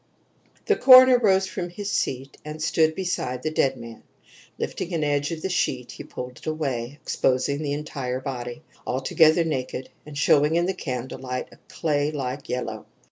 III 0.01 0.61
The 0.65 0.75
coroner 0.81 1.19
rose 1.19 1.45
from 1.45 1.69
his 1.69 1.91
seat 1.91 2.35
and 2.43 2.59
stood 2.59 2.95
beside 2.95 3.43
the 3.43 3.51
dead 3.51 3.77
man. 3.77 4.01
Lifting 4.57 4.95
an 4.95 5.03
edge 5.03 5.31
of 5.31 5.43
the 5.43 5.49
sheet 5.49 5.91
he 5.91 6.03
pulled 6.03 6.39
it 6.39 6.47
away, 6.47 6.97
exposing 6.99 7.61
the 7.61 7.73
entire 7.73 8.19
body, 8.19 8.63
altogether 8.87 9.43
naked 9.43 9.89
and 10.03 10.17
showing 10.17 10.55
in 10.55 10.65
the 10.65 10.73
candle 10.73 11.19
light 11.19 11.49
a 11.51 11.57
clay 11.69 12.11
like 12.11 12.49
yellow. 12.49 12.87